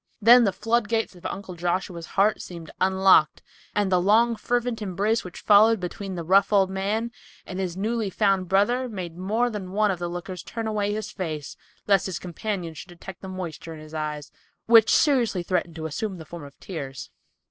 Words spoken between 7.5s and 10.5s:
his newly found brother made more than one of the lookers on